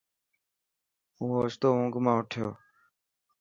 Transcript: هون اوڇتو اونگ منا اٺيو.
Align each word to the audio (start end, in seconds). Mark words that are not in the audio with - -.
هون 1.17 1.29
اوڇتو 1.35 1.67
اونگ 1.75 1.93
منا 2.03 2.13
اٺيو. 2.19 2.49